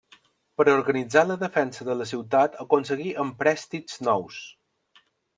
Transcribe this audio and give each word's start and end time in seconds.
Per 0.59 0.65
organitzar 0.75 1.21
la 1.31 1.35
defensa 1.41 1.85
de 1.89 1.95
la 1.99 2.07
ciutat 2.11 2.57
aconseguí 2.65 3.11
emprèstits 3.25 4.01
nous. 4.09 4.41